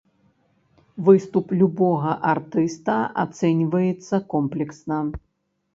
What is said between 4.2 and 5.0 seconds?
комплексна.